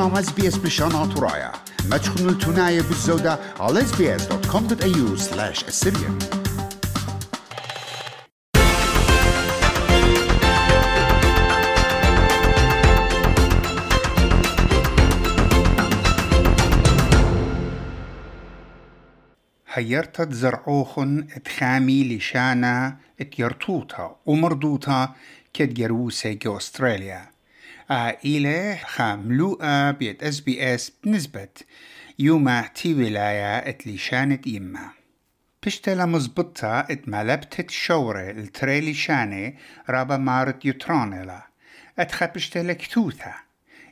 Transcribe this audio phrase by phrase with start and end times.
[0.00, 1.52] برنامج اس بي اس بشان ترايا
[1.90, 6.24] ما تخنوا التناية بالزودة على sbs.com.au slash assyrian
[19.68, 25.14] هيرتت زرعوخن اتخامي لشانا اتيرتوتا ومردوتا
[25.54, 27.39] كدجروسة جو استراليا
[27.90, 31.48] عائلة خاملوءة بيت إس بي إس بنسبة
[32.18, 34.90] يوما تي ولاية اتليشانة إما
[35.66, 39.52] بشتلا مزبطة اتملبت شورة التريلي شانة
[39.88, 41.42] رابا مارت يترانلا
[41.98, 43.34] اتخا بشتلا كتوثة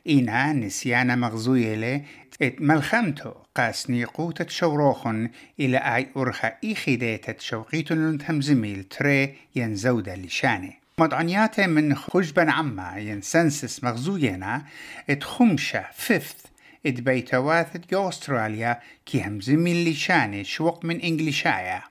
[0.09, 2.01] إنا نسيانا مغزويلة
[2.41, 11.67] ات ملخمتو قاسني قوتة شوروخن إلى أي أرخا إيخيديتة شوقيتن تمزميل تري ينزودة لشانه مدعنياته
[11.67, 14.65] من خجبن عما ينسنسس مغزوينا
[15.09, 16.45] ات خمشة فيفث
[16.85, 21.81] ات بيتواثت جو أستراليا كي همزمي لشانه شوق من إنجليشايا.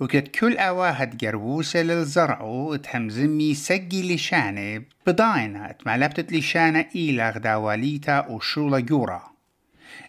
[0.00, 9.22] وكت كل أواهد جروسة للزرعو تهمزمي سجي لشانه بضاينة اتملبتت لشانة إلى غداواليتا وشولا جورا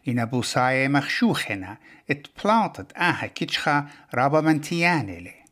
[0.08, 1.78] إن بوساية مخشوخنا
[2.10, 5.45] اتبلاطت آها كتشخا رابا منتياني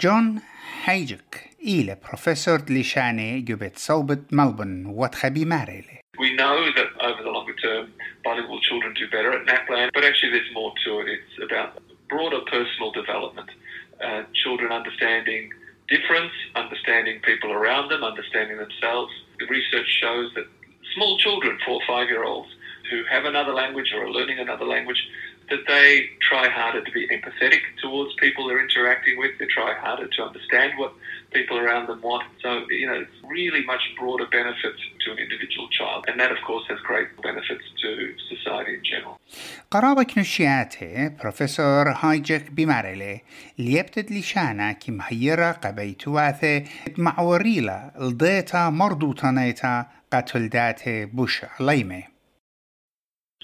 [0.00, 0.40] جون
[0.84, 7.54] هيجك إلى بروفيسور لشاني جبت صوبة ملبن واتخبي ماريلي We know that over the longer
[7.54, 7.84] term,
[8.22, 11.06] bilingual children do better at NAPLAN, but actually there's more to it.
[11.16, 11.68] It's about
[12.08, 13.50] broader personal development.
[14.06, 15.50] Uh, children understanding
[15.88, 19.12] difference, understanding people around them, understanding themselves.
[19.40, 20.46] The research shows that
[20.94, 22.50] small children, four or five year olds,
[22.90, 25.00] who have another language or are learning another language,
[25.50, 25.88] that they
[26.30, 29.32] try harder to be empathetic towards people they're interacting with.
[29.38, 30.92] They try harder to understand what
[31.32, 32.24] people around them want.
[32.44, 32.50] So,
[32.80, 36.00] you know, it's really much broader benefits to an individual child.
[36.08, 37.90] And that, of course, has great benefits to
[38.32, 39.18] society in general.
[39.70, 43.20] قرابة كنشياته بروفيسور هايجك بمارلي
[43.58, 46.64] ليبتد لشانا كم هيرا قبيتواثه
[46.98, 52.02] معوريلا الضيتا مردوطانيتا قتل داته بوش عليمه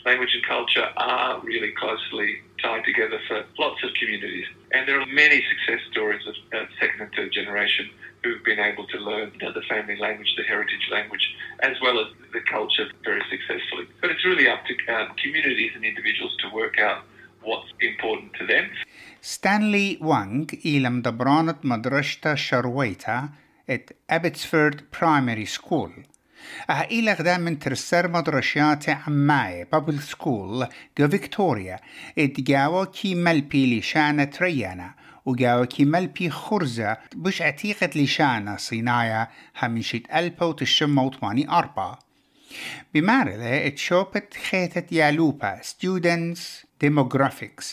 [0.08, 4.46] Language and culture are really closely tied together for lots of communities.
[4.72, 7.91] And there are many success stories of uh, second and third generation
[8.22, 11.24] who've been able to learn you know, the family language, the heritage language,
[11.60, 13.84] as well as the culture very successfully.
[14.00, 17.02] But it's really up to um, communities and individuals to work out
[17.42, 18.70] what's important to them.
[19.22, 23.28] ستانلي وانغ إلى مدبرانة مدرسة شرويتا
[23.70, 25.92] ات أبتسفورد برايمري سكول
[26.67, 31.79] A i lagda mynter ser madrasiate ammae public school go Victoria
[32.15, 34.93] id gawa ki melpi lishana treyana
[35.25, 39.29] وقاوة كمال بي خرزة بش عتيقة لشانة صناية
[39.61, 41.99] همشت ألبا وتشم وطماني أربعة
[42.93, 46.39] بمارلة اتشوبت خيتة يالوبا students
[46.85, 47.65] demographics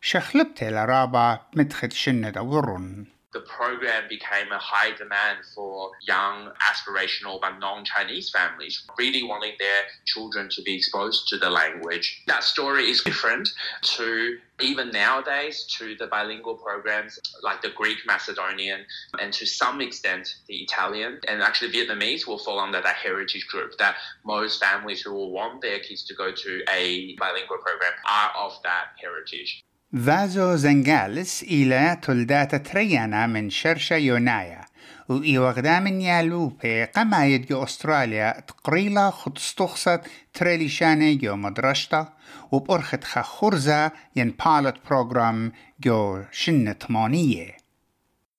[0.00, 7.58] شخلبت لرابا مدخد شند أورن the program became a high demand for young, aspirational, but
[7.58, 12.22] non Chinese families, really wanting their children to be exposed to the language.
[12.26, 13.48] That story is different
[13.82, 18.86] to even nowadays to the bilingual programs like the Greek, Macedonian,
[19.20, 21.18] and to some extent the Italian.
[21.26, 25.60] And actually, Vietnamese will fall under that heritage group that most families who will want
[25.60, 29.64] their kids to go to a bilingual program are of that heritage.
[29.94, 34.60] فازو زنجالس إلى تلدات تريانا من شرشة يونايا
[35.08, 40.00] وإيوغدا من يالوبي قما يدجو أستراليا تقريلا خد استخصت
[40.34, 42.12] تريليشاني جو مدرشتا
[42.52, 47.63] وبأرخت خخرزة ين بالوت بروغرام جو شنة ثمانية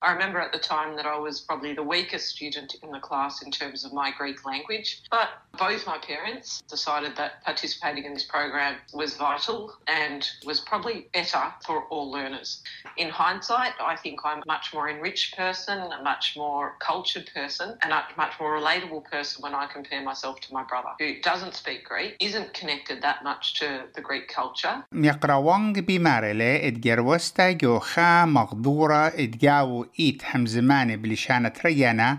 [0.05, 3.43] I remember at the time that I was probably the weakest student in the class
[3.43, 5.29] in terms of my Greek language, but
[5.59, 11.43] both my parents decided that participating in this program was vital and was probably better
[11.67, 12.63] for all learners.
[12.97, 17.77] In hindsight, I think I'm a much more enriched person, a much more cultured person,
[17.83, 21.55] and a much more relatable person when I compare myself to my brother, who doesn't
[21.55, 28.25] speak Greek, isn't connected that much to the Greek culture, ميقراوانج بمارلة اتجروستا جو خا
[28.25, 32.18] مغدورة اتجاو إيت حمزماني بلشانة ريانا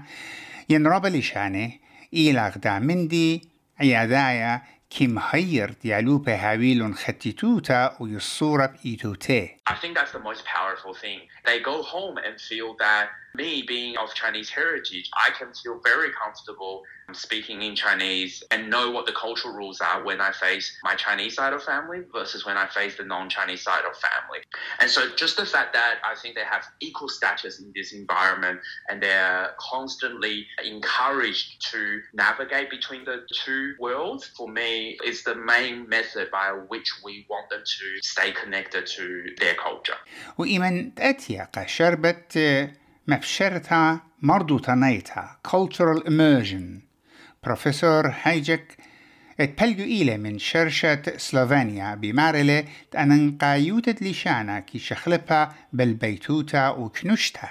[0.69, 1.73] ينرب لشانه
[2.15, 3.49] إلى غدا مندي
[3.81, 11.21] عيادايا كم هير ديالوبة هاويلون ختيتوتا ويصورة بإيتوتي I think that's the most powerful thing.
[11.45, 16.10] They go home and feel that me being of Chinese heritage, I can feel very
[16.12, 16.84] comfortable
[17.14, 21.36] speaking in Chinese and know what the cultural rules are when I face my Chinese
[21.36, 24.40] side of family versus when I face the non-Chinese side of family.
[24.80, 28.60] And so just the fact that I think they have equal status in this environment
[28.90, 35.88] and they're constantly encouraged to navigate between the two worlds, for me, is the main
[35.90, 39.98] method by which we want them to stay connected to their culture.
[40.38, 42.38] وإيمن أتيق شربت
[43.08, 46.82] مبشرتها مرضوطة نيتها cultural immersion
[47.44, 48.78] بروفيسور هايجك
[49.40, 52.66] اتبلجو إلى من شرشة سلوفينيا بمارلة
[52.98, 57.50] أننقا يوتد لشانا كي شخلبها بالبيتوتا وكنشتا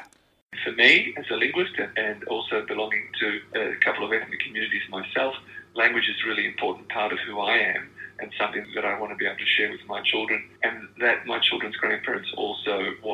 [0.65, 5.35] For me, as a linguist and also belonging to a couple of ethnic communities myself,
[5.75, 7.89] language is a really important part of who I am
[8.21, 11.27] and something that I want to be able to share with my children and that
[11.27, 13.14] my children's grandparents also want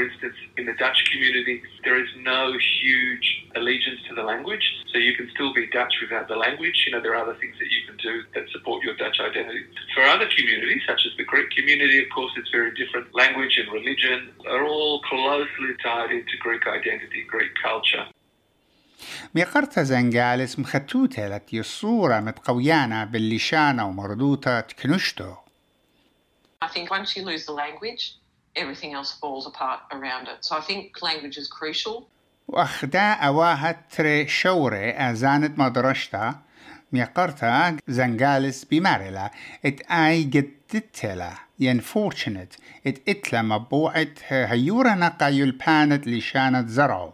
[0.00, 3.26] for instance, in the Dutch community, there is no huge
[3.56, 6.76] allegiance to the language, so you can still be Dutch without the language.
[6.86, 9.62] You know, there are other things that you can do that support your Dutch identity.
[9.94, 13.14] For other communities, such as the Greek community, of course, it's very different.
[13.14, 14.18] Language and religion
[14.48, 18.06] are all closely tied into Greek identity, Greek culture.
[19.34, 25.34] ميقرتا زنجالس مختوتة لتي الصورة متقويانا باللشانة ومردوطة تكنشتو
[26.62, 28.14] I think once you lose the language,
[28.55, 30.37] everything else falls apart around it.
[30.45, 32.07] So I think language is crucial.
[32.47, 36.39] وأخدا أواها تري شورة أزانت مدرشتا
[36.91, 39.31] ميقرتا زنجالس بمارلا
[39.65, 42.53] إت آي جدتلا ين فورتشنت
[42.87, 47.13] إت إتلا مبوعت هيورا نقا يلبانت لشانت زرعو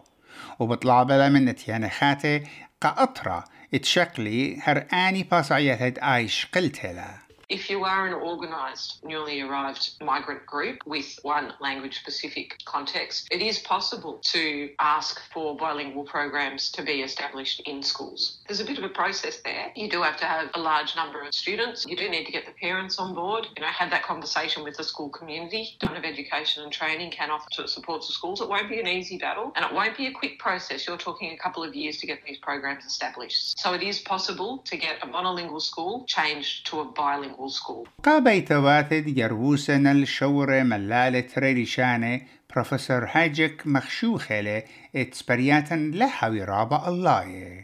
[0.60, 2.44] وبطلع من اتيانخاتي
[2.82, 3.44] قاطرة
[3.74, 7.27] اتشكلي هر آني باسعيتت آي شقلتلا.
[7.50, 13.42] If you are an organised, newly arrived migrant group with one language specific context, it
[13.42, 18.40] is possible to ask for bilingual programs to be established in schools.
[18.48, 19.72] There's a bit of a process there.
[19.78, 21.86] You do have to have a large number of students.
[21.88, 24.76] You do need to get the parents on board, you know, have that conversation with
[24.76, 25.78] the school community.
[25.80, 28.42] Department of Education and Training can offer to support to schools.
[28.42, 30.86] It won't be an easy battle and it won't be a quick process.
[30.86, 33.58] You're talking a couple of years to get these programs established.
[33.58, 37.89] So it is possible to get a monolingual school changed to a bilingual school.
[38.03, 42.21] قابيت واتد يروسن الشورة ملالة ريليشانة
[42.55, 44.63] بروفيسور هاجك مخشوخلة
[44.97, 47.63] اتسبرياتا لحوي رابع الله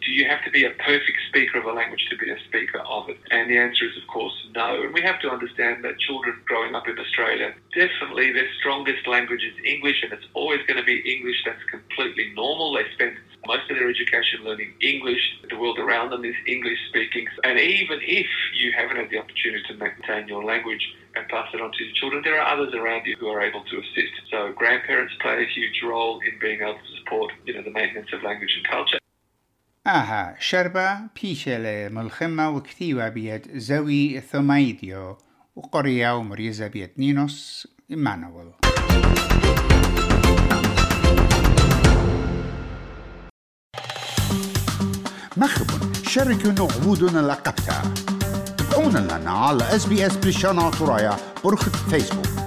[0.00, 2.78] Do you have to be a perfect speaker of a language to be a speaker
[2.78, 3.18] of it?
[3.32, 4.82] And the answer is, of course, no.
[4.84, 9.42] And we have to understand that children growing up in Australia, definitely their strongest language
[9.42, 11.42] is English, and it's always going to be English.
[11.44, 12.74] That's completely normal.
[12.74, 15.22] They spend most of their education learning English.
[15.50, 17.26] The world around them is English speaking.
[17.44, 18.28] And even if
[18.60, 20.84] you haven't had the opportunity to maintain your language
[21.16, 23.64] and pass it on to your children, there are others around you who are able
[23.70, 24.14] to assist.
[24.30, 28.10] So grandparents play a huge role in being able to support, you know, the maintenance
[28.12, 28.98] of language and culture.
[29.86, 35.18] آها شربة بيشة ملخمة وكتيوة بيد زوي ثمايديو
[35.56, 38.50] وقرية ومريزة بيد نينوس إيمانويل
[45.37, 45.65] مخب
[46.07, 47.83] شارك عبودنا لقبتها
[48.57, 52.42] تابعونا لنا على SBS بريشان عطرايا برخة فيسبوك